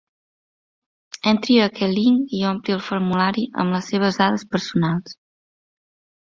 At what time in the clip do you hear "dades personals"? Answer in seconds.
4.23-5.17